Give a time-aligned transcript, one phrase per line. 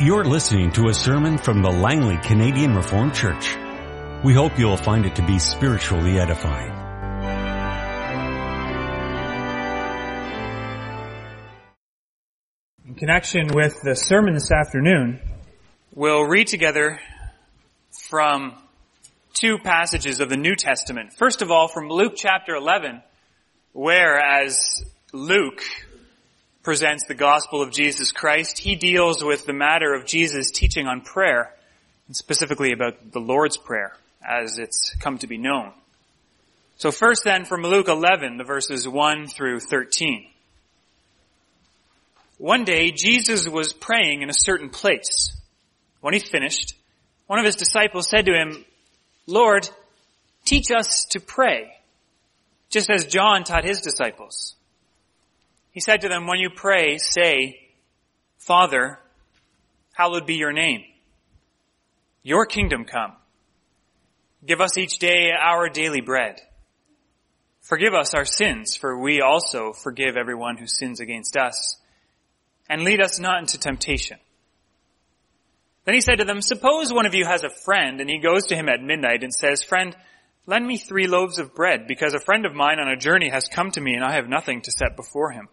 [0.00, 3.56] You're listening to a sermon from the Langley Canadian Reformed Church.
[4.24, 6.72] We hope you'll find it to be spiritually edifying.
[12.88, 15.20] In connection with the sermon this afternoon,
[15.94, 16.98] we'll read together
[18.10, 18.52] from
[19.32, 21.12] two passages of the New Testament.
[21.12, 23.00] First of all, from Luke chapter 11,
[23.72, 25.62] where as Luke
[26.64, 31.02] presents the gospel of Jesus Christ, he deals with the matter of Jesus' teaching on
[31.02, 31.54] prayer,
[32.06, 33.94] and specifically about the Lord's Prayer,
[34.26, 35.72] as it's come to be known.
[36.76, 40.26] So first then from Luke 11, the verses 1 through 13.
[42.38, 45.36] One day Jesus was praying in a certain place.
[46.00, 46.74] When he finished,
[47.26, 48.64] one of his disciples said to him,
[49.26, 49.68] Lord,
[50.46, 51.74] teach us to pray,
[52.70, 54.54] just as John taught his disciples.
[55.74, 57.58] He said to them, when you pray, say,
[58.38, 59.00] Father,
[59.92, 60.84] hallowed be your name.
[62.22, 63.12] Your kingdom come.
[64.46, 66.40] Give us each day our daily bread.
[67.60, 71.76] Forgive us our sins, for we also forgive everyone who sins against us.
[72.68, 74.18] And lead us not into temptation.
[75.84, 78.46] Then he said to them, suppose one of you has a friend and he goes
[78.46, 79.96] to him at midnight and says, friend,
[80.46, 83.48] lend me three loaves of bread because a friend of mine on a journey has
[83.48, 85.48] come to me and I have nothing to set before him.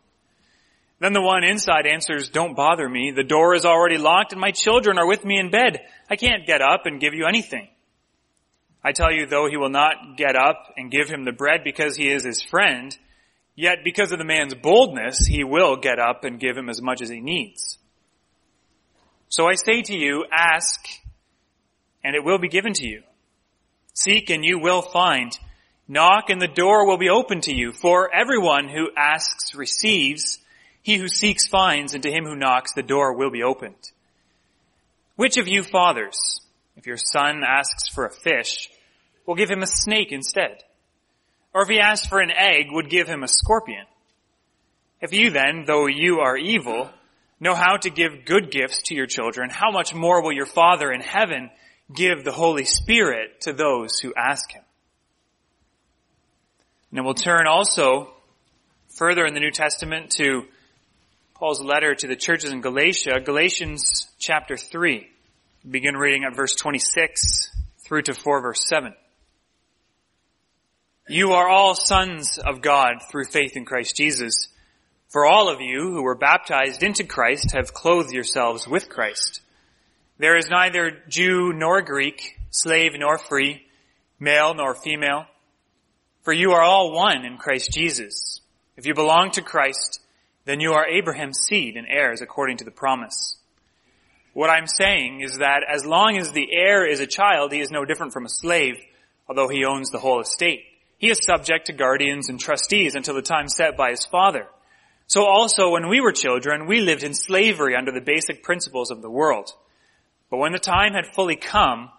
[1.02, 3.12] Then the one inside answers, don't bother me.
[3.12, 5.80] The door is already locked and my children are with me in bed.
[6.08, 7.70] I can't get up and give you anything.
[8.84, 11.96] I tell you, though he will not get up and give him the bread because
[11.96, 12.96] he is his friend,
[13.56, 17.02] yet because of the man's boldness, he will get up and give him as much
[17.02, 17.80] as he needs.
[19.30, 20.86] So I say to you, ask
[22.04, 23.02] and it will be given to you.
[23.96, 25.32] Seek and you will find.
[25.88, 27.72] Knock and the door will be open to you.
[27.72, 30.38] For everyone who asks receives
[30.82, 33.92] he who seeks finds, and to him who knocks the door will be opened.
[35.16, 36.42] Which of you fathers,
[36.76, 38.70] if your son asks for a fish,
[39.26, 40.64] will give him a snake instead?
[41.54, 43.86] Or if he asks for an egg, would give him a scorpion?
[45.02, 46.90] If you then, though you are evil,
[47.40, 50.92] know how to give good gifts to your children, how much more will your Father
[50.92, 51.50] in heaven
[51.94, 54.64] give the Holy Spirit to those who ask him?
[56.94, 58.14] And we'll turn also
[58.90, 60.44] further in the New Testament to
[61.42, 65.10] Paul's letter to the churches in Galatia, Galatians chapter 3.
[65.68, 67.50] Begin reading at verse 26
[67.84, 68.94] through to 4 verse 7.
[71.10, 74.50] You are all sons of God through faith in Christ Jesus.
[75.10, 79.42] For all of you who were baptized into Christ have clothed yourselves with Christ.
[80.20, 83.66] There is neither Jew nor Greek, slave nor free,
[84.20, 85.26] male nor female,
[86.22, 88.42] for you are all one in Christ Jesus.
[88.78, 90.01] If you belong to Christ,
[90.46, 93.38] then you are Abraham's seed and heirs according to the promise.
[94.34, 97.70] What I'm saying is that as long as the heir is a child, he is
[97.70, 98.80] no different from a slave,
[99.28, 100.64] although he owns the whole estate.
[100.98, 104.48] He is subject to guardians and trustees until the time set by his father.
[105.08, 109.02] So also when we were children, we lived in slavery under the basic principles of
[109.02, 109.52] the world.
[110.30, 111.90] But when the time had fully come,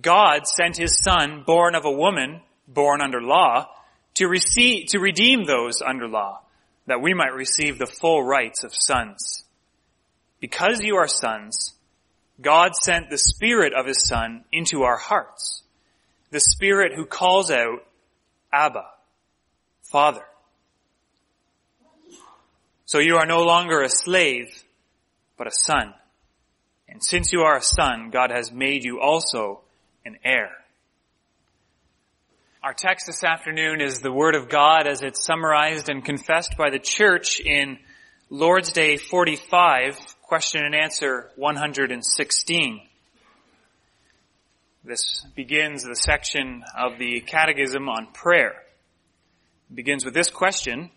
[0.00, 3.66] God sent his son, born of a woman, born under law,
[4.14, 6.42] to receive, to redeem those under law
[6.90, 9.44] that we might receive the full rights of sons.
[10.40, 11.72] Because you are sons,
[12.40, 15.62] God sent the Spirit of His Son into our hearts.
[16.32, 17.86] The Spirit who calls out,
[18.52, 18.86] Abba,
[19.84, 20.24] Father.
[22.86, 24.48] So you are no longer a slave,
[25.38, 25.94] but a son.
[26.88, 29.60] And since you are a son, God has made you also
[30.04, 30.50] an heir.
[32.62, 36.68] Our text this afternoon is the Word of God as it's summarized and confessed by
[36.68, 37.78] the church in
[38.28, 42.80] Lord's Day 45, question and answer 116.
[44.84, 48.62] This begins the section of the Catechism on prayer.
[49.70, 50.90] It begins with this question,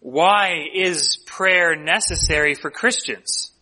[0.00, 3.52] why is prayer necessary for Christians?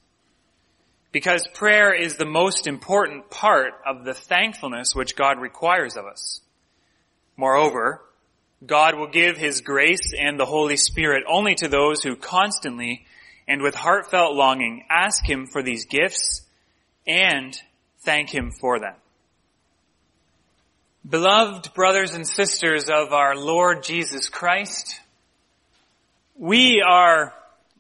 [1.10, 6.40] Because prayer is the most important part of the thankfulness which God requires of us.
[7.36, 8.02] Moreover,
[8.64, 13.06] God will give His grace and the Holy Spirit only to those who constantly
[13.46, 16.42] and with heartfelt longing ask Him for these gifts
[17.06, 17.56] and
[18.00, 18.94] thank Him for them.
[21.08, 25.00] Beloved brothers and sisters of our Lord Jesus Christ,
[26.36, 27.32] we are,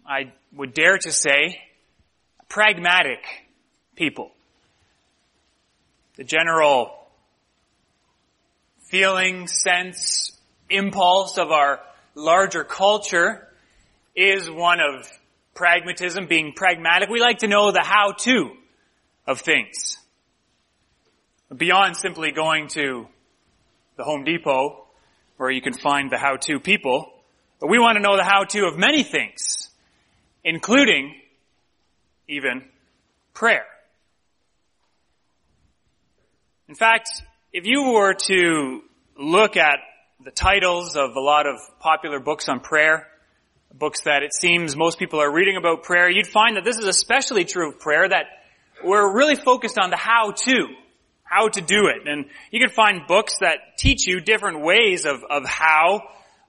[0.06, 1.60] I would dare to say,
[2.48, 3.18] pragmatic
[3.96, 4.30] people.
[6.16, 7.05] The general
[8.88, 10.32] feeling, sense,
[10.68, 11.80] impulse of our
[12.14, 13.46] larger culture
[14.14, 15.10] is one of
[15.54, 17.08] pragmatism, being pragmatic.
[17.08, 18.56] We like to know the how-to.
[19.26, 19.98] of things.
[21.54, 23.06] Beyond simply going to
[23.96, 24.84] the Home Depot
[25.36, 27.12] where you can find the how-to people,
[27.60, 29.68] but we want to know the how-to of many things,
[30.44, 31.14] including
[32.28, 32.64] even
[33.34, 33.66] prayer.
[36.68, 37.10] In fact,
[37.56, 38.82] if you were to
[39.18, 39.78] look at
[40.22, 43.08] the titles of a lot of popular books on prayer,
[43.72, 46.86] books that it seems most people are reading about prayer, you'd find that this is
[46.86, 48.26] especially true of prayer, that
[48.84, 50.66] we're really focused on the how-to,
[51.22, 52.06] how to do it.
[52.06, 56.02] And you can find books that teach you different ways of, of how.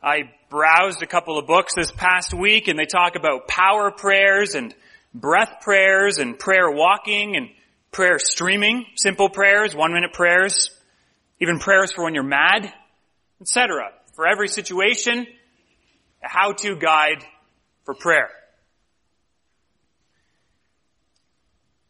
[0.03, 4.55] I browsed a couple of books this past week and they talk about power prayers
[4.55, 4.75] and
[5.13, 7.47] breath prayers and prayer walking and
[7.93, 10.76] prayer streaming, simple prayers, one minute prayers,
[11.39, 12.71] even prayers for when you're mad,
[13.41, 13.91] etc.
[14.13, 15.27] For every situation,
[16.23, 17.23] a how-to guide
[17.85, 18.29] for prayer.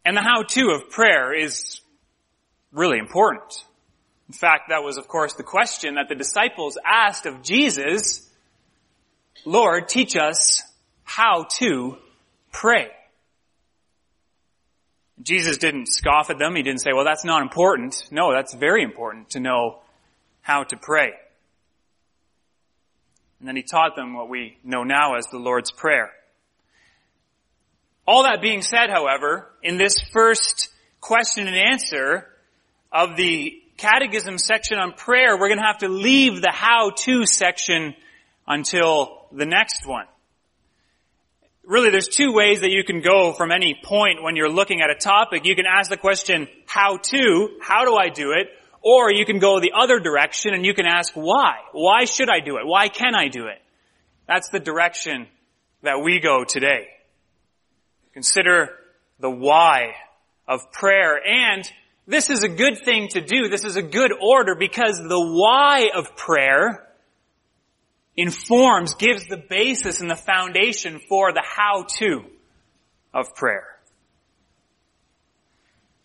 [0.05, 1.81] And the how-to of prayer is
[2.71, 3.63] really important.
[4.27, 8.29] In fact, that was of course the question that the disciples asked of Jesus,
[9.45, 10.63] Lord, teach us
[11.03, 11.97] how to
[12.51, 12.89] pray.
[15.21, 16.55] Jesus didn't scoff at them.
[16.55, 18.07] He didn't say, well, that's not important.
[18.11, 19.79] No, that's very important to know
[20.41, 21.13] how to pray.
[23.39, 26.11] And then he taught them what we know now as the Lord's Prayer.
[28.07, 30.69] All that being said, however, in this first
[31.01, 32.27] question and answer
[32.91, 37.95] of the catechism section on prayer, we're going to have to leave the how-to section
[38.47, 40.05] until the next one
[41.67, 44.89] really there's two ways that you can go from any point when you're looking at
[44.89, 45.45] a topic.
[45.45, 48.47] You can ask the question, how to, how do I do it?
[48.81, 51.57] Or you can go the other direction and you can ask why.
[51.73, 52.65] Why should I do it?
[52.65, 53.61] Why can I do it?
[54.27, 55.27] That's the direction
[55.83, 56.87] that we go today.
[58.13, 58.69] Consider
[59.19, 59.95] the why
[60.47, 61.69] of prayer and
[62.07, 63.49] this is a good thing to do.
[63.49, 66.87] This is a good order because the why of prayer
[68.17, 72.25] informs, gives the basis and the foundation for the how-to
[73.13, 73.67] of prayer.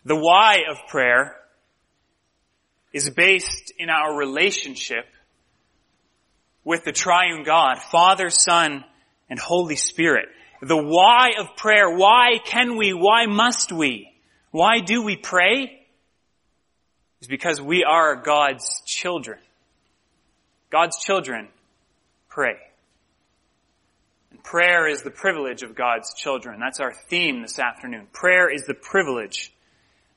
[0.04, 1.36] The why of prayer
[2.92, 5.06] is based in our relationship
[6.64, 8.84] with the triune God, Father, Son,
[9.30, 10.28] and Holy Spirit.
[10.60, 14.12] The why of prayer, why can we, why must we,
[14.50, 15.86] why do we pray?
[17.20, 19.38] Is because we are God's children.
[20.70, 21.48] God's children
[22.32, 22.56] pray.
[24.30, 26.60] And prayer is the privilege of God's children.
[26.60, 28.06] That's our theme this afternoon.
[28.10, 29.52] Prayer is the privilege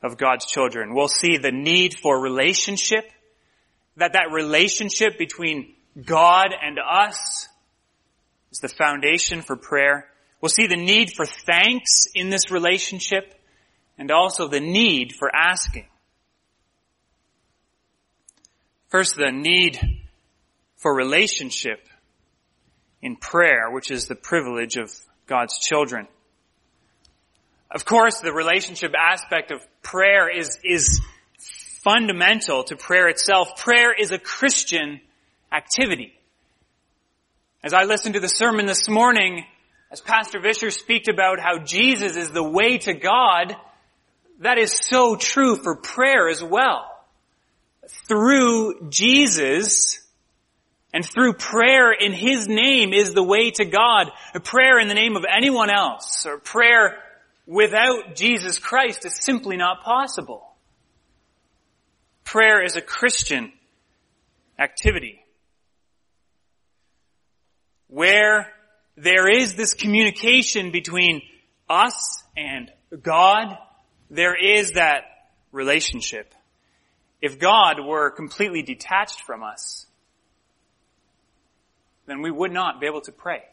[0.02, 0.96] of God's children.
[0.96, 3.12] We'll see the need for relationship,
[3.98, 5.74] that that relationship between
[6.06, 7.50] God and us
[8.50, 10.08] is the foundation for prayer.
[10.40, 13.34] We'll see the need for thanks in this relationship
[13.98, 15.88] and also the need for asking.
[18.88, 19.80] First, the need
[20.78, 21.90] for relationship
[23.06, 24.92] in prayer, which is the privilege of
[25.28, 26.07] God's children.
[27.69, 31.02] Of course, the relationship aspect of prayer is, is
[31.84, 33.57] fundamental to prayer itself.
[33.57, 35.02] Prayer is a Christian
[35.54, 36.13] activity.
[37.63, 39.46] As I listened to the sermon this morning,
[39.92, 43.56] as Pastor Vischer speaks about how Jesus is the way to God,
[44.40, 46.90] that is so true for prayer as well.
[48.07, 50.05] Through Jesus,
[50.95, 54.09] and through prayer in His name is the way to God.
[54.33, 56.97] A prayer in the name of anyone else or prayer
[57.45, 60.56] without Jesus Christ is simply not possible.
[62.23, 63.52] Prayer is a Christian
[64.57, 65.19] activity.
[67.90, 68.54] Where
[68.95, 71.23] there is this communication between
[71.69, 72.71] us and
[73.04, 73.57] God,
[74.09, 75.02] there is that
[75.52, 76.33] relationship.
[77.21, 79.84] If God were completely detached from us,
[82.06, 83.44] then we would not be able to pray.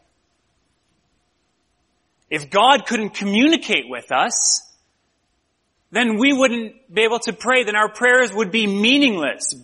[2.30, 4.62] If God couldn't communicate with us,
[5.90, 9.54] then we wouldn't be able to pray, then our prayers would be meaningless.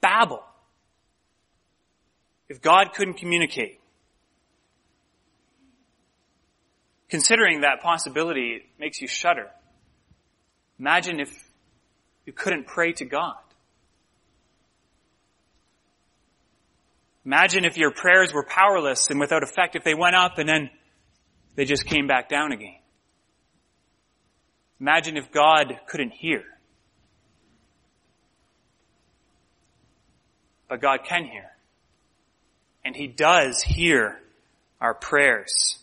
[0.00, 0.42] Babble.
[2.48, 3.78] If God couldn't communicate.
[7.08, 9.48] Considering that possibility it makes you shudder.
[10.80, 11.30] Imagine if
[12.26, 13.36] you couldn't pray to God.
[17.24, 20.70] Imagine if your prayers were powerless and without effect, if they went up and then
[21.54, 22.76] they just came back down again.
[24.80, 26.42] Imagine if God couldn't hear.
[30.68, 31.50] But God can hear.
[32.84, 34.18] And He does hear
[34.80, 35.76] our prayers.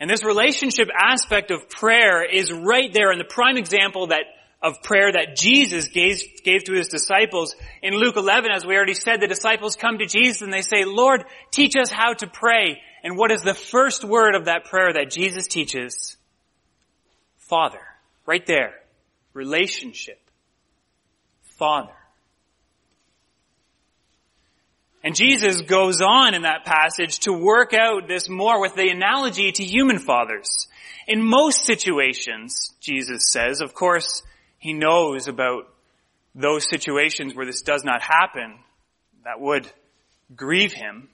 [0.00, 4.22] And this relationship aspect of prayer is right there in the prime example that
[4.60, 7.54] of prayer that Jesus gave, gave to his disciples.
[7.82, 10.84] In Luke 11, as we already said, the disciples come to Jesus and they say,
[10.84, 12.80] Lord, teach us how to pray.
[13.04, 16.16] And what is the first word of that prayer that Jesus teaches?
[17.36, 17.80] Father.
[18.26, 18.74] Right there.
[19.32, 20.20] Relationship.
[21.58, 21.94] Father.
[25.04, 29.52] And Jesus goes on in that passage to work out this more with the analogy
[29.52, 30.66] to human fathers.
[31.06, 34.22] In most situations, Jesus says, of course,
[34.58, 35.68] he knows about
[36.34, 38.58] those situations where this does not happen
[39.24, 39.68] that would
[40.34, 41.08] grieve him.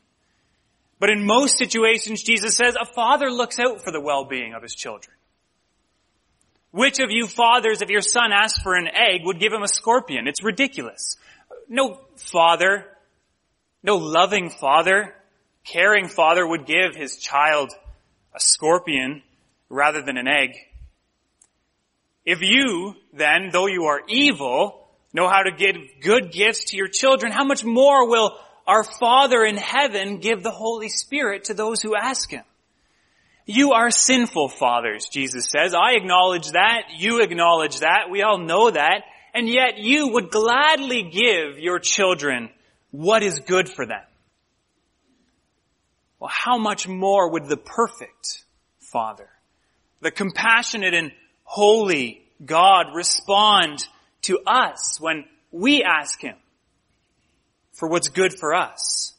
[0.99, 4.75] But in most situations, Jesus says, a father looks out for the well-being of his
[4.75, 5.15] children.
[6.71, 9.69] Which of you fathers, if your son asks for an egg, would give him a
[9.69, 10.27] scorpion?
[10.27, 11.17] It's ridiculous.
[11.69, 12.87] No father,
[13.83, 15.15] no loving father,
[15.65, 17.71] caring father would give his child
[18.35, 19.23] a scorpion
[19.69, 20.57] rather than an egg.
[22.25, 26.89] If you, then, though you are evil, know how to give good gifts to your
[26.89, 31.83] children, how much more will our Father in heaven give the Holy Spirit to those
[31.83, 32.45] who ask Him?
[33.47, 35.75] You are sinful fathers, Jesus says.
[35.75, 36.85] I acknowledge that.
[36.97, 38.09] You acknowledge that.
[38.11, 39.03] We all know that.
[39.35, 42.49] And yet you would gladly give your children
[42.91, 44.03] what is good for them.
[46.19, 48.45] Well, how much more would the perfect
[48.79, 49.29] Father,
[50.01, 51.13] the compassionate and
[51.55, 53.87] holy God respond
[54.23, 56.35] to us when we ask Him
[57.75, 59.15] for what's good for us?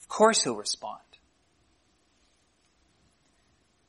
[0.00, 1.00] Of course He'll respond.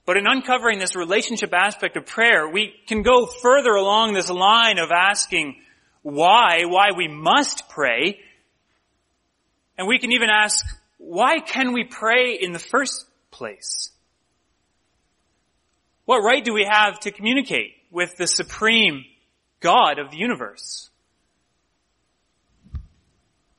[0.08, 4.79] But in uncovering this relationship aspect of prayer, we can go further along this line
[4.79, 5.58] of asking
[6.01, 8.20] why, why we must pray.
[9.77, 10.65] And we can even ask,
[10.98, 13.91] why can we pray in the first place?
[16.08, 19.04] What right do we have to communicate with the supreme
[19.60, 20.90] God of the universe?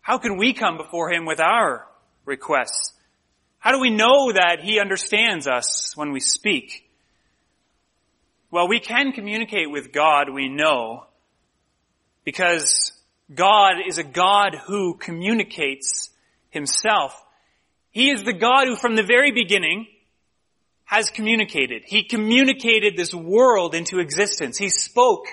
[0.01, 1.87] How can we come before Him with our
[2.25, 2.95] requests?
[3.59, 6.89] How do we know that He understands us when we speak?
[8.51, 11.05] Well, we can communicate with God, we know,
[12.25, 12.93] because
[13.35, 16.09] God is a God who communicates
[16.49, 17.13] Himself.
[17.91, 19.87] He is the God who from the very beginning
[20.89, 21.83] has communicated.
[21.85, 24.57] He communicated this world into existence.
[24.57, 25.27] He spoke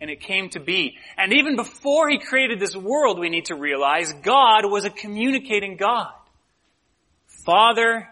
[0.00, 0.96] and it came to be.
[1.18, 5.76] And even before he created this world, we need to realize God was a communicating
[5.76, 6.14] God.
[7.44, 8.08] Father,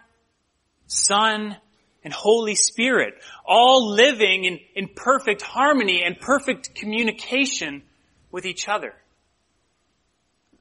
[0.87, 1.57] Son,
[2.05, 3.14] and Holy Spirit,
[3.47, 7.83] all living in, in perfect harmony and perfect communication
[8.31, 8.93] with each other.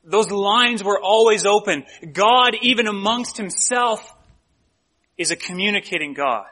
[0.05, 1.83] Those lines were always open.
[2.13, 4.09] God, even amongst himself,
[5.17, 6.47] is a communicating God.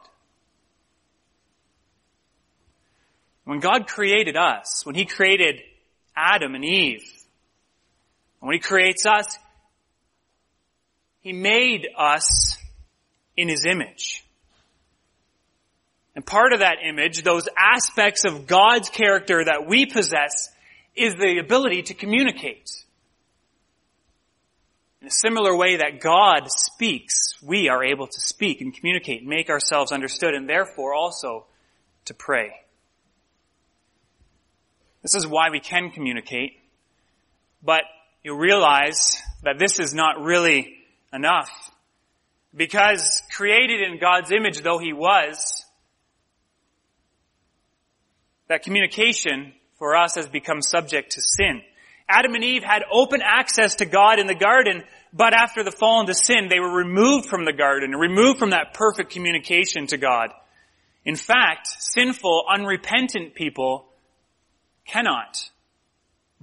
[3.43, 5.61] When God created us, when He created
[6.15, 7.03] Adam and Eve,
[8.39, 9.37] when He creates us,
[11.21, 12.57] He made us
[13.35, 14.23] in His image.
[16.15, 20.49] And part of that image, those aspects of God's character that we possess,
[20.95, 22.80] is the ability to communicate.
[25.01, 29.49] In a similar way that God speaks, we are able to speak and communicate make
[29.49, 31.45] ourselves understood and therefore also
[32.05, 32.51] to pray.
[35.01, 36.59] This is why we can communicate,
[37.63, 37.81] but
[38.23, 40.77] you realize that this is not really
[41.11, 41.49] enough.
[42.55, 45.65] Because created in God's image though he was,
[48.49, 51.63] that communication for us has become subject to sin.
[52.11, 56.01] Adam and Eve had open access to God in the garden, but after the fall
[56.01, 60.31] into sin, they were removed from the garden, removed from that perfect communication to God.
[61.05, 63.87] In fact, sinful, unrepentant people
[64.85, 65.49] cannot,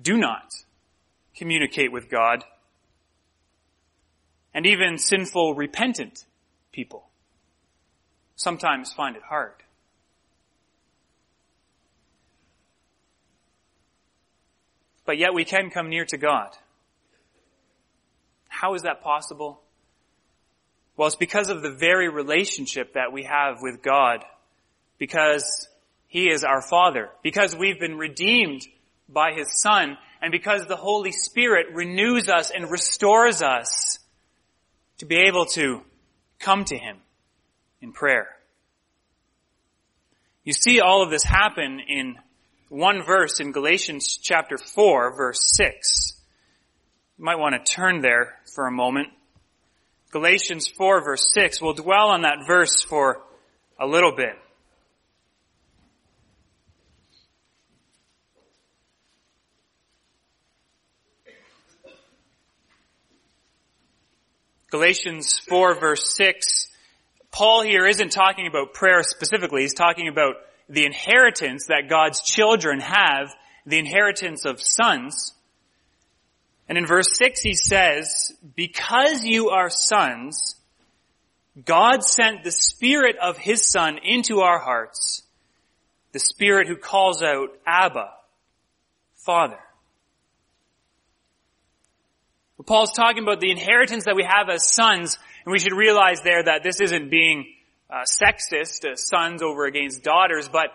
[0.01, 0.55] do not
[1.37, 2.45] communicate with God.
[4.55, 6.25] And even sinful, repentant
[6.73, 7.09] people
[8.37, 9.55] sometimes find it hard.
[15.09, 16.51] But yet we can come near to God.
[18.47, 19.59] How is that possible?
[20.99, 24.23] Well, it's because of the very relationship that we have with God,
[24.99, 25.67] because
[26.09, 28.67] He is our Father, because we've been redeemed
[29.09, 34.01] by His Son, and because the Holy Spirit renews us and restores us
[34.99, 35.81] to be able to
[36.39, 36.99] come to Him
[37.81, 38.29] in prayer.
[40.45, 42.19] You see all of this happen in
[42.69, 46.21] one verse in Galatians chapter 4 verse 6.
[47.19, 49.09] You might want to turn there for a moment.
[50.11, 51.61] Galatians 4 verse 6.
[51.61, 53.23] We'll dwell on that verse for
[53.81, 54.37] a little bit.
[64.71, 66.69] Galatians 4 verse 6,
[67.33, 70.35] Paul here isn't talking about prayer specifically, he's talking about
[70.69, 73.35] the inheritance that God's children have,
[73.67, 75.33] the inheritance of sons.
[76.69, 80.57] And in verse 6 he says, because you are sons,
[81.65, 85.23] God sent the Spirit of His Son into our hearts,
[86.13, 88.11] the Spirit who calls out, Abba,
[89.17, 89.59] Father.
[92.67, 96.43] Paul's talking about the inheritance that we have as sons, and we should realize there
[96.43, 97.47] that this isn't being
[97.91, 100.71] uh, sexist, uh, sons over against daughters, but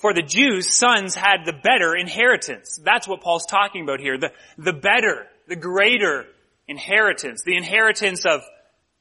[0.00, 2.80] for the Jews, sons had the better inheritance.
[2.82, 4.16] That's what Paul's talking about here.
[4.16, 6.26] The, the better, the greater
[6.68, 7.42] inheritance.
[7.44, 8.42] The inheritance of,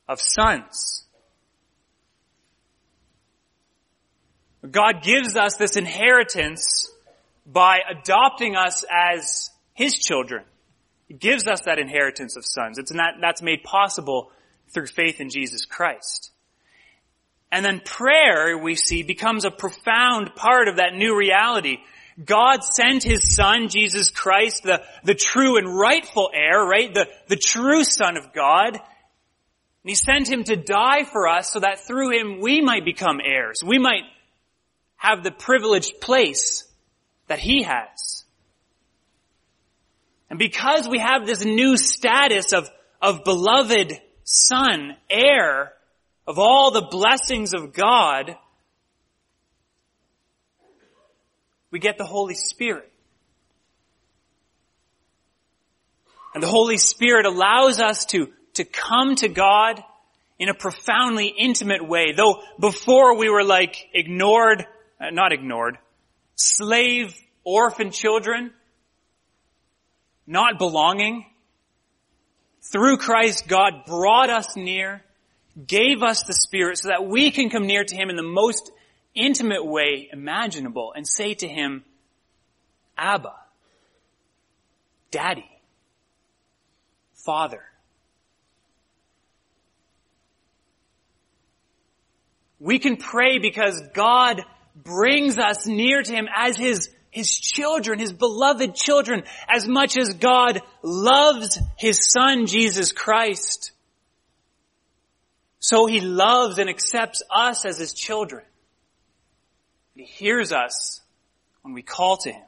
[0.07, 1.05] of sons.
[4.69, 6.89] God gives us this inheritance
[7.45, 10.43] by adopting us as His children.
[11.07, 12.77] He gives us that inheritance of sons.
[12.77, 14.31] It's not, that's made possible
[14.69, 16.31] through faith in Jesus Christ.
[17.51, 21.77] And then prayer, we see, becomes a profound part of that new reality.
[22.23, 26.93] God sent His Son, Jesus Christ, the, the true and rightful heir, right?
[26.93, 28.75] The, the true Son of God.
[28.75, 33.19] And He sent Him to die for us so that through Him we might become
[33.23, 33.63] heirs.
[33.65, 34.03] We might
[34.95, 36.65] have the privileged place
[37.27, 38.23] that He has.
[40.29, 42.69] And because we have this new status of,
[43.01, 45.73] of beloved son, heir
[46.27, 48.35] of all the blessings of God,
[51.71, 52.91] we get the Holy Spirit.
[56.33, 59.83] And the Holy Spirit allows us to, to come to God
[60.39, 62.13] in a profoundly intimate way.
[62.13, 64.65] Though before we were like ignored,
[64.99, 65.77] uh, not ignored,
[66.35, 68.51] slave orphan children,
[70.25, 71.25] not belonging.
[72.71, 75.03] Through Christ, God brought us near,
[75.67, 78.71] gave us the Spirit so that we can come near to Him in the most
[79.13, 81.83] intimate way imaginable and say to Him,
[82.97, 83.33] Abba,
[85.11, 85.49] Daddy,
[87.13, 87.61] Father.
[92.59, 94.41] We can pray because God
[94.75, 100.13] brings us near to Him as His his children, his beloved children, as much as
[100.13, 103.71] God loves his son, Jesus Christ.
[105.61, 108.43] So he loves and accepts us as his children.
[109.95, 110.99] He hears us
[111.61, 112.41] when we call to him.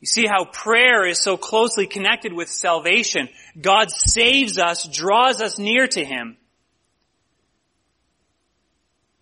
[0.00, 3.28] You see how prayer is so closely connected with salvation.
[3.60, 6.36] God saves us, draws us near to him,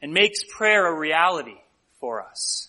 [0.02, 1.56] and makes prayer a reality
[1.98, 2.65] for us.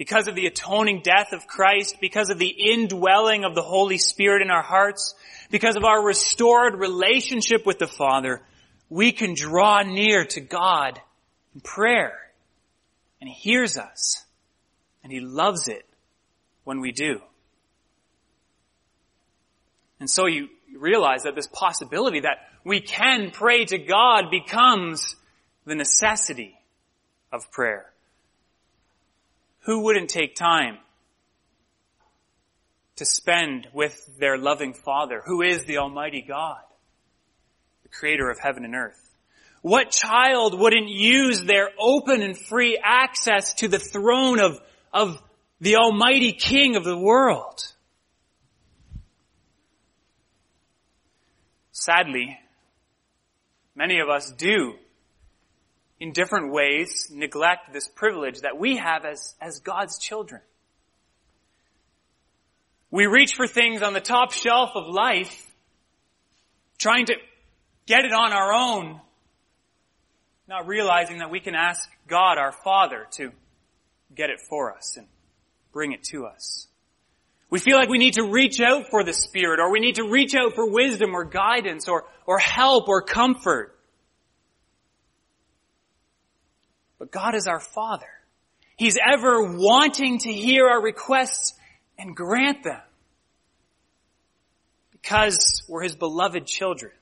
[0.00, 4.40] Because of the atoning death of Christ, because of the indwelling of the Holy Spirit
[4.40, 5.14] in our hearts,
[5.50, 8.40] because of our restored relationship with the Father,
[8.88, 10.98] we can draw near to God
[11.54, 12.18] in prayer.
[13.20, 14.24] And He hears us.
[15.04, 15.84] And He loves it
[16.64, 17.20] when we do.
[20.00, 25.14] And so you realize that this possibility that we can pray to God becomes
[25.66, 26.58] the necessity
[27.30, 27.89] of prayer.
[29.60, 30.78] Who wouldn't take time
[32.96, 36.62] to spend with their loving Father, who is the Almighty God,
[37.82, 39.10] the creator of heaven and earth?
[39.62, 44.58] What child wouldn't use their open and free access to the throne of,
[44.92, 45.22] of
[45.60, 47.60] the Almighty King of the world?
[51.72, 52.38] Sadly,
[53.74, 54.74] many of us do
[56.00, 60.40] in different ways neglect this privilege that we have as, as God's children.
[62.90, 65.46] We reach for things on the top shelf of life,
[66.78, 67.14] trying to
[67.86, 69.00] get it on our own,
[70.48, 73.30] not realizing that we can ask God, our Father, to
[74.16, 75.06] get it for us and
[75.72, 76.66] bring it to us.
[77.50, 80.08] We feel like we need to reach out for the Spirit, or we need to
[80.08, 83.76] reach out for wisdom or guidance or, or help or comfort.
[87.00, 88.10] But God is our Father.
[88.76, 91.54] He's ever wanting to hear our requests
[91.98, 92.80] and grant them.
[94.92, 96.92] Because we're His beloved children.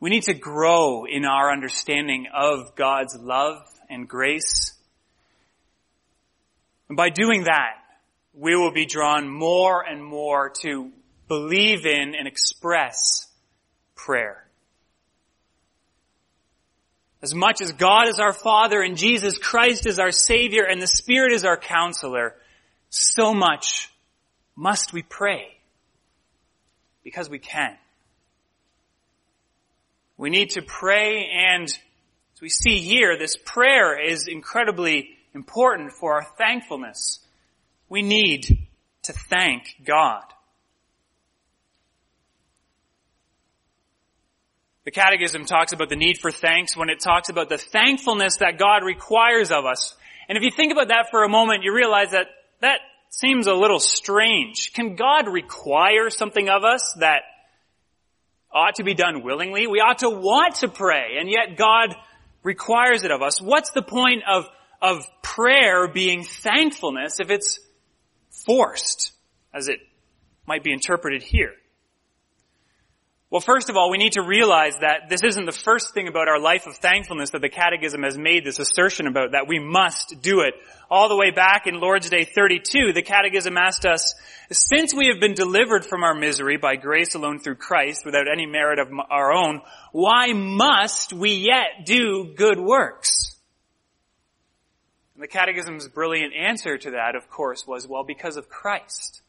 [0.00, 4.72] We need to grow in our understanding of God's love and grace.
[6.88, 7.74] And by doing that,
[8.32, 10.90] we will be drawn more and more to
[11.28, 13.28] believe in and express
[13.94, 14.43] prayer.
[17.24, 20.86] As much as God is our Father and Jesus Christ is our Savior and the
[20.86, 22.34] Spirit is our counselor,
[22.90, 23.90] so much
[24.54, 25.56] must we pray.
[27.02, 27.78] Because we can.
[30.18, 36.12] We need to pray and as we see here, this prayer is incredibly important for
[36.16, 37.20] our thankfulness.
[37.88, 38.68] We need
[39.04, 40.24] to thank God.
[44.84, 48.58] The Catechism talks about the need for thanks when it talks about the thankfulness that
[48.58, 49.96] God requires of us.
[50.28, 52.26] And if you think about that for a moment, you realize that
[52.60, 54.72] that seems a little strange.
[54.74, 57.22] Can God require something of us that
[58.52, 59.66] ought to be done willingly?
[59.66, 61.96] We ought to want to pray, and yet God
[62.42, 63.40] requires it of us.
[63.40, 64.44] What's the point of,
[64.82, 67.58] of prayer being thankfulness if it's
[68.44, 69.12] forced,
[69.54, 69.78] as it
[70.46, 71.52] might be interpreted here?
[73.34, 76.28] Well, first of all, we need to realize that this isn't the first thing about
[76.28, 80.22] our life of thankfulness that the Catechism has made this assertion about, that we must
[80.22, 80.54] do it.
[80.88, 84.14] All the way back in Lord's Day 32, the Catechism asked us,
[84.52, 88.46] since we have been delivered from our misery by grace alone through Christ, without any
[88.46, 93.34] merit of our own, why must we yet do good works?
[95.16, 99.22] And the Catechism's brilliant answer to that, of course, was, well, because of Christ.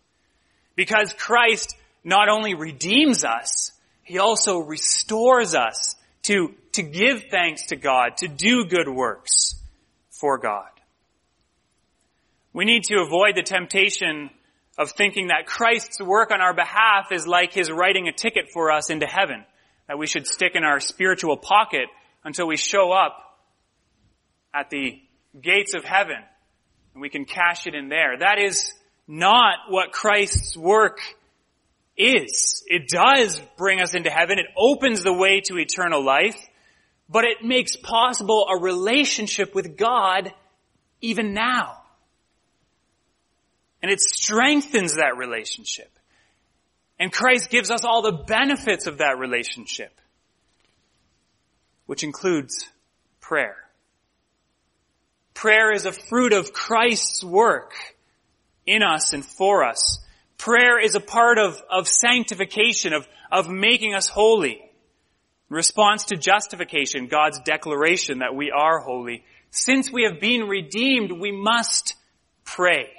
[0.76, 3.72] Because Christ not only redeems us,
[4.06, 9.56] he also restores us to, to give thanks to God, to do good works
[10.12, 10.70] for God.
[12.54, 14.30] We need to avoid the temptation
[14.78, 18.72] of thinking that Christ's work on our behalf is like his writing a ticket for
[18.72, 19.44] us into heaven,
[19.88, 21.88] that we should stick in our spiritual pocket
[22.24, 23.18] until we show up
[24.54, 25.02] at the
[25.41, 26.18] gates of heaven
[26.94, 28.18] and we can cash it in there.
[28.20, 28.72] That is
[29.08, 31.00] not what Christ's work
[31.97, 32.63] is.
[32.67, 34.39] It does bring us into heaven.
[34.39, 36.38] It opens the way to eternal life,
[37.10, 40.34] but it makes possible a relationship with God
[41.01, 41.77] even now.
[43.81, 45.91] And it strengthens that relationship.
[46.99, 49.91] And Christ gives us all the benefits of that relationship,
[51.86, 52.67] which includes
[53.21, 53.58] prayer.
[55.34, 57.73] Prayer is a fruit of Christ's work
[58.65, 59.99] in us and for us.
[60.38, 64.62] Prayer is a part of, of sanctification, of, of making us holy.
[65.50, 69.24] Response to justification, God's declaration that we are holy.
[69.52, 71.95] Since we have been redeemed, we must
[72.43, 72.89] pray.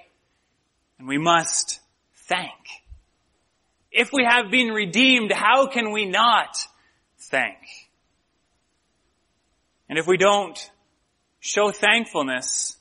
[0.98, 1.80] And we must
[2.28, 2.52] thank.
[3.90, 6.56] If we have been redeemed, how can we not
[7.18, 7.58] thank?
[9.88, 10.58] And if we don't
[11.40, 12.76] show thankfulness,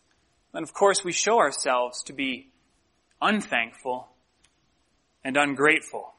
[0.53, 2.51] then of course we show ourselves to be
[3.21, 4.09] unthankful
[5.25, 6.13] and ungrateful.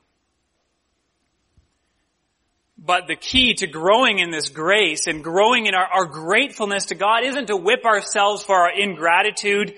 [2.77, 6.95] But the key to growing in this grace and growing in our, our gratefulness to
[6.97, 9.75] God isn't to whip ourselves for our ingratitude,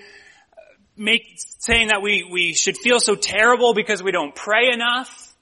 [0.97, 5.33] make, saying that we, we should feel so terrible because we don't pray enough.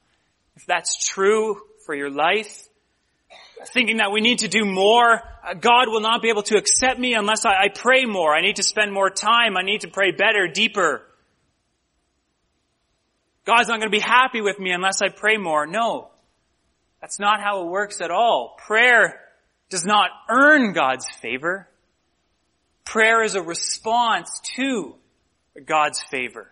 [0.57, 2.67] If that's true for your life,
[3.73, 6.99] thinking that we need to do more, uh, God will not be able to accept
[6.99, 8.35] me unless I, I pray more.
[8.35, 9.55] I need to spend more time.
[9.57, 11.03] I need to pray better, deeper.
[13.47, 15.65] God's not going to be happy with me unless I pray more.
[15.65, 16.09] No.
[16.99, 18.57] That's not how it works at all.
[18.67, 19.21] Prayer
[19.69, 21.69] does not earn God's favor.
[22.83, 24.95] Prayer is a response to
[25.65, 26.51] God's favor.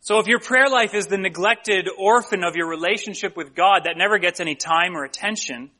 [0.00, 3.98] So if your prayer life is the neglected orphan of your relationship with God that
[3.98, 5.70] never gets any time or attention,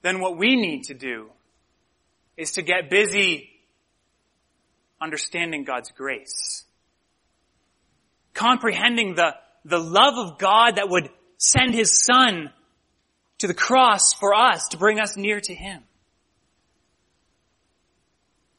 [0.00, 1.28] then what we need to do
[2.38, 3.50] is to get busy
[5.00, 6.64] understanding God's grace.
[8.32, 12.50] Comprehending the, the love of God that would send His Son
[13.38, 15.82] to the cross for us to bring us near to Him.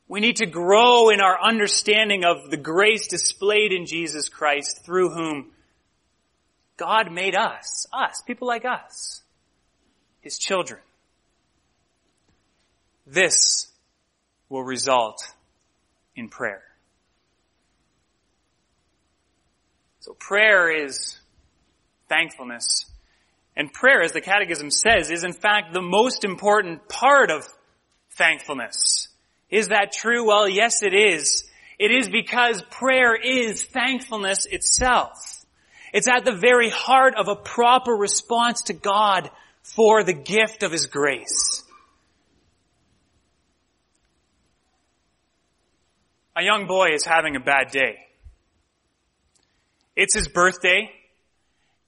[0.08, 5.10] We need to grow in our understanding of the grace displayed in Jesus Christ through
[5.10, 5.52] whom
[6.78, 9.24] God made us, us, people like us,
[10.21, 10.80] His children.
[13.08, 13.71] This
[14.50, 15.35] will result
[16.15, 16.63] in prayer.
[19.99, 21.17] So prayer is
[22.10, 22.86] thankfulness.
[23.58, 27.47] And prayer, as the Catechism says, is in fact the most important part of
[28.12, 29.08] thankfulness.
[29.49, 30.28] Is that true?
[30.28, 31.45] Well, yes it is.
[31.80, 35.45] It is because prayer is thankfulness itself.
[35.93, 39.30] It's at the very heart of a proper response to God
[39.62, 41.55] for the gift of His grace.
[46.36, 47.98] A young boy is having a bad day.
[49.95, 50.91] It's his birthday,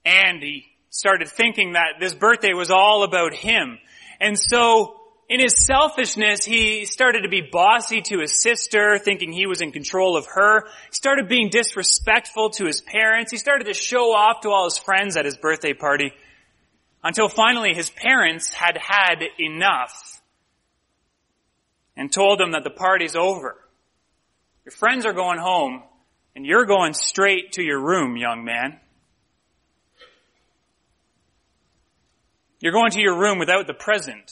[0.04, 3.78] and he started thinking that this birthday was all about him.
[4.20, 4.96] And so,
[5.28, 9.72] in his selfishness, he started to be bossy to his sister, thinking he was in
[9.72, 10.64] control of her.
[10.64, 13.30] He started being disrespectful to his parents.
[13.30, 16.12] He started to show off to all his friends at his birthday party.
[17.04, 20.22] Until finally his parents had had enough
[21.94, 23.56] and told him that the party's over.
[24.68, 25.82] Your friends are going home
[26.36, 28.78] and you're going straight to your room, young man.
[32.60, 34.30] You're going to your room without the present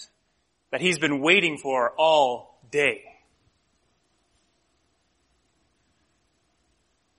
[0.70, 3.00] that he's been waiting for all day.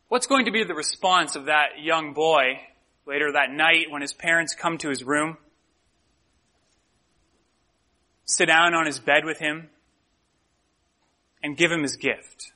[0.09, 2.59] What's going to be the response of that young boy
[3.07, 5.37] later that night when his parents come to his room?
[8.25, 9.71] Sit down on his bed with him
[11.41, 12.51] and give him his gift.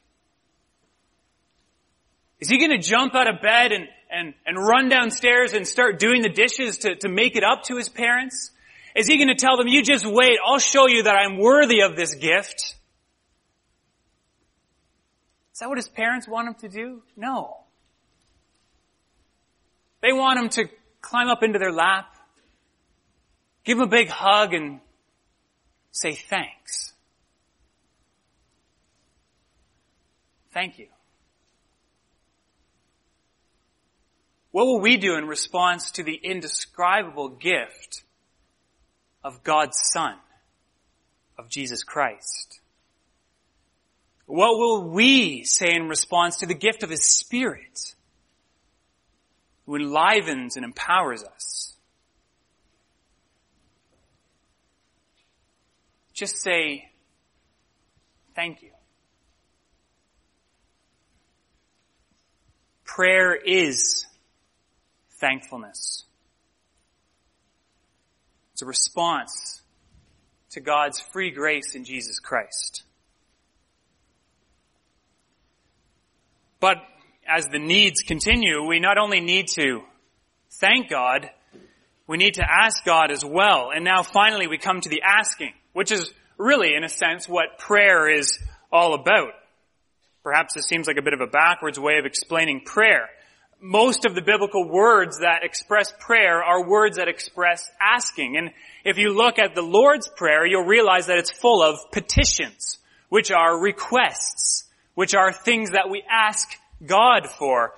[2.41, 5.99] Is he going to jump out of bed and, and, and run downstairs and start
[5.99, 8.49] doing the dishes to, to make it up to his parents?
[8.95, 11.81] Is he going to tell them, you just wait, I'll show you that I'm worthy
[11.81, 12.75] of this gift?
[15.53, 17.03] Is that what his parents want him to do?
[17.15, 17.57] No.
[20.01, 20.65] They want him to
[20.99, 22.15] climb up into their lap,
[23.63, 24.79] give him a big hug and
[25.91, 26.93] say thanks.
[30.51, 30.87] Thank you.
[34.51, 38.03] What will we do in response to the indescribable gift
[39.23, 40.15] of God's Son,
[41.37, 42.59] of Jesus Christ?
[44.25, 47.95] What will we say in response to the gift of His Spirit,
[49.65, 51.73] who enlivens and empowers us?
[56.13, 56.89] Just say,
[58.35, 58.69] thank you.
[62.83, 64.05] Prayer is
[65.21, 66.03] thankfulness.
[68.53, 69.61] It's a response
[70.51, 72.83] to God's free grace in Jesus Christ.
[76.59, 76.77] But
[77.25, 79.81] as the needs continue, we not only need to
[80.59, 81.29] thank God,
[82.07, 83.71] we need to ask God as well.
[83.73, 87.57] And now finally we come to the asking, which is really, in a sense, what
[87.57, 88.37] prayer is
[88.71, 89.31] all about.
[90.23, 93.09] Perhaps this seems like a bit of a backwards way of explaining prayer
[93.61, 98.35] most of the biblical words that express prayer are words that express asking.
[98.35, 98.51] And
[98.83, 103.31] if you look at the Lord's Prayer, you'll realize that it's full of petitions, which
[103.31, 106.49] are requests, which are things that we ask
[106.83, 107.75] God for.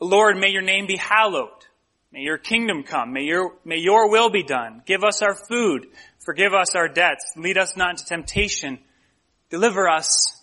[0.00, 1.50] Lord, may your name be hallowed.
[2.10, 3.12] May your kingdom come.
[3.12, 4.82] May your, may your will be done.
[4.84, 5.86] Give us our food.
[6.18, 7.32] Forgive us our debts.
[7.36, 8.80] Lead us not into temptation.
[9.50, 10.42] Deliver us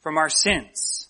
[0.00, 1.07] from our sins.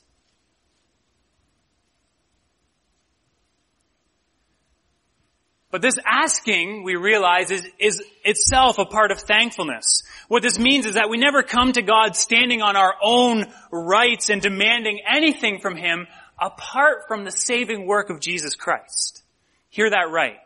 [5.70, 10.02] But this asking, we realize, is, is itself a part of thankfulness.
[10.28, 14.30] What this means is that we never come to God standing on our own rights
[14.30, 16.06] and demanding anything from Him
[16.40, 19.22] apart from the saving work of Jesus Christ.
[19.68, 20.38] Hear that right.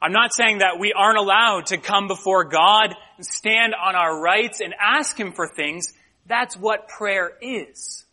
[0.00, 4.20] I'm not saying that we aren't allowed to come before God and stand on our
[4.20, 5.92] rights and ask Him for things.
[6.26, 8.04] That's what prayer is.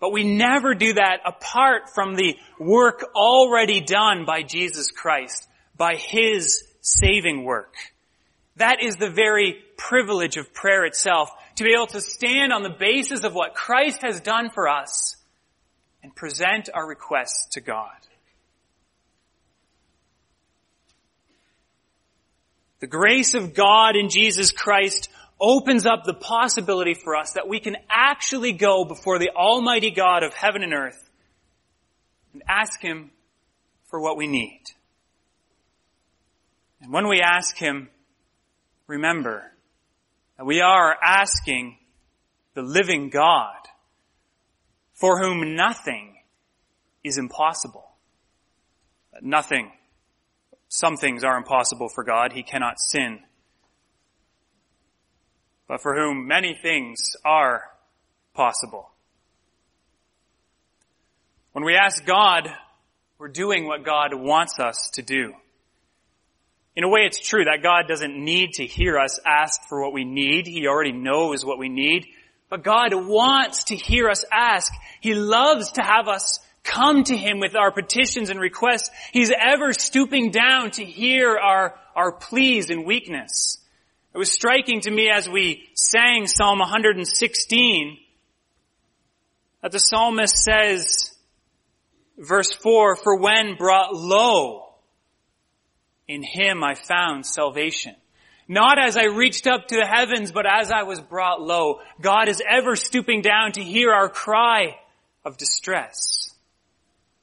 [0.00, 5.96] But we never do that apart from the work already done by Jesus Christ by
[5.96, 7.74] His saving work.
[8.56, 12.70] That is the very privilege of prayer itself, to be able to stand on the
[12.70, 15.16] basis of what Christ has done for us
[16.02, 17.90] and present our requests to God.
[22.80, 25.08] The grace of God in Jesus Christ
[25.40, 30.22] opens up the possibility for us that we can actually go before the Almighty God
[30.22, 31.10] of heaven and earth
[32.32, 33.10] and ask Him
[33.88, 34.60] for what we need.
[36.84, 37.88] And when we ask Him,
[38.86, 39.50] remember
[40.36, 41.78] that we are asking
[42.52, 43.56] the living God
[44.92, 46.16] for whom nothing
[47.02, 47.90] is impossible.
[49.22, 49.72] Nothing.
[50.68, 52.32] Some things are impossible for God.
[52.32, 53.20] He cannot sin.
[55.66, 57.62] But for whom many things are
[58.34, 58.90] possible.
[61.52, 62.52] When we ask God,
[63.16, 65.32] we're doing what God wants us to do.
[66.76, 69.92] In a way, it's true that God doesn't need to hear us ask for what
[69.92, 70.46] we need.
[70.46, 72.06] He already knows what we need.
[72.50, 74.72] But God wants to hear us ask.
[75.00, 78.90] He loves to have us come to Him with our petitions and requests.
[79.12, 83.58] He's ever stooping down to hear our, our pleas and weakness.
[84.12, 87.98] It was striking to me as we sang Psalm 116
[89.62, 91.12] That the psalmist says,
[92.18, 94.73] verse 4, For when brought low,
[96.08, 97.94] in him I found salvation.
[98.46, 101.80] Not as I reached up to the heavens, but as I was brought low.
[102.00, 104.76] God is ever stooping down to hear our cry
[105.24, 106.30] of distress.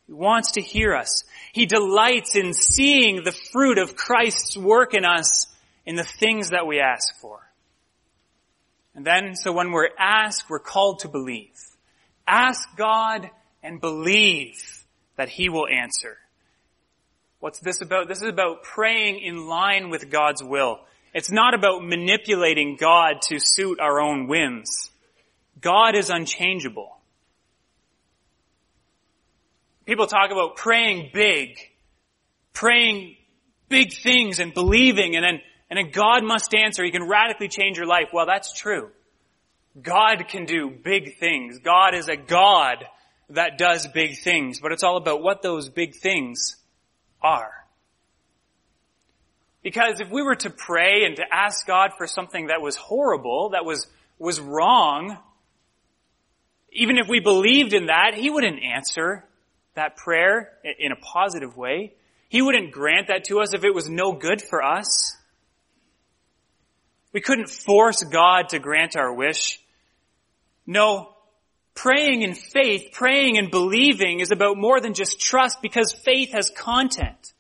[0.07, 1.23] He wants to hear us.
[1.53, 5.47] He delights in seeing the fruit of Christ's work in us
[5.85, 7.39] in the things that we ask for.
[8.95, 11.55] And then, so when we're asked, we're called to believe.
[12.27, 13.29] Ask God
[13.63, 16.17] and believe that He will answer.
[17.41, 18.07] What's this about?
[18.07, 20.79] This is about praying in line with God's will.
[21.11, 24.91] It's not about manipulating God to suit our own whims.
[25.59, 26.95] God is unchangeable.
[29.87, 31.57] People talk about praying big,
[32.53, 33.17] praying
[33.69, 36.83] big things and believing and then, and then God must answer.
[36.83, 38.09] He can radically change your life.
[38.13, 38.91] Well, that's true.
[39.81, 41.57] God can do big things.
[41.57, 42.85] God is a God
[43.31, 46.57] that does big things, but it's all about what those big things
[47.21, 47.51] are.
[49.63, 53.49] Because if we were to pray and to ask God for something that was horrible,
[53.49, 55.17] that was, was wrong,
[56.71, 59.25] even if we believed in that, He wouldn't answer
[59.75, 61.93] that prayer in a positive way.
[62.29, 65.15] He wouldn't grant that to us if it was no good for us.
[67.13, 69.59] We couldn't force God to grant our wish.
[70.65, 71.10] No,
[71.75, 76.49] praying in faith, praying and believing is about more than just trust because faith has
[76.49, 77.33] content.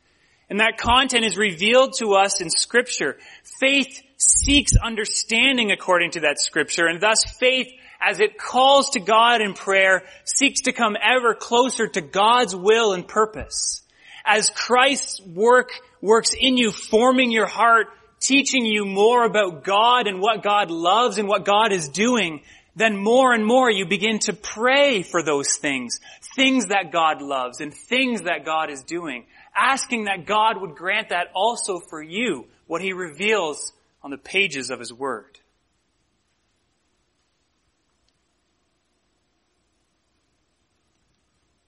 [0.49, 3.17] And that content is revealed to us in scripture.
[3.61, 9.41] Faith seeks understanding according to that scripture, and thus faith, as it calls to God
[9.41, 13.81] in prayer, seeks to come ever closer to God's will and purpose.
[14.25, 15.69] As Christ's work
[16.01, 17.87] works in you, forming your heart,
[18.19, 22.41] teaching you more about God and what God loves and what God is doing,
[22.75, 25.99] then more and more you begin to pray for those things,
[26.35, 31.09] things that God loves and things that God is doing asking that God would grant
[31.09, 35.39] that also for you, what he reveals on the pages of his word.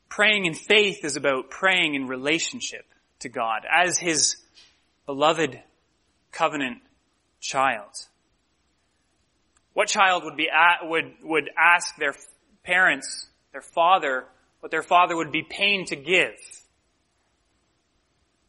[0.09, 2.85] Praying in faith is about praying in relationship
[3.19, 4.37] to God as his
[5.05, 5.59] beloved
[6.31, 6.81] covenant
[7.39, 7.89] child.
[9.73, 12.15] What child would be at, would would ask their
[12.63, 14.25] parents, their father,
[14.59, 16.35] what their father would be pained to give?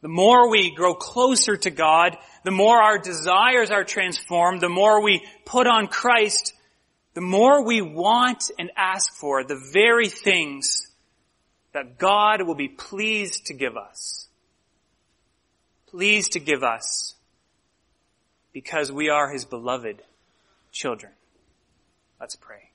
[0.03, 5.03] The more we grow closer to God, the more our desires are transformed, the more
[5.03, 6.53] we put on Christ,
[7.15, 10.89] the more we want and ask for the very things
[11.73, 14.29] that God will be pleased to give us.
[15.87, 17.15] Pleased to give us
[18.53, 20.03] because we are His beloved
[20.75, 21.13] children.
[22.21, 22.71] Let's pray.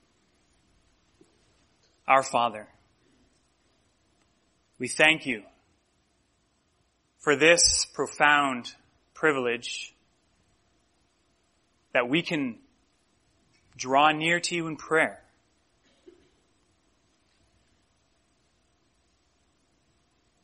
[2.08, 2.66] Our Father,
[4.78, 5.42] we thank you
[7.18, 8.72] for this profound
[9.14, 9.94] privilege
[11.92, 12.56] that we can
[13.76, 15.22] draw near to you in prayer.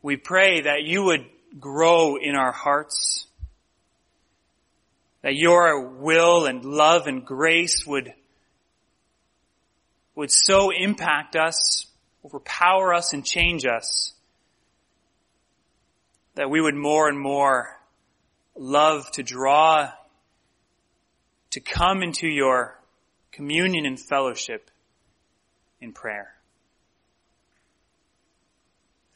[0.02, 1.24] We pray that you would
[1.58, 3.26] grow in our hearts,
[5.26, 8.14] that your will and love and grace would,
[10.14, 11.84] would so impact us,
[12.24, 14.14] overpower us and change us
[16.36, 17.76] that we would more and more
[18.54, 19.90] love to draw,
[21.50, 22.80] to come into your
[23.32, 24.70] communion and fellowship
[25.80, 26.36] in prayer.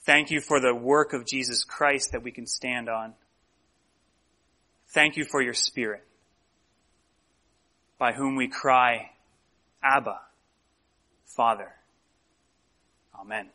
[0.01, 3.15] Thank you for the work of Jesus Christ that we can stand on.
[4.93, 6.05] Thank you for your Spirit,
[7.99, 9.11] by whom we cry,
[9.83, 10.21] Abba,
[11.27, 11.73] Father.
[13.19, 13.49] Amen.